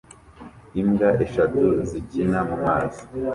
[0.81, 3.01] Imbwa eshatu zikina mumazi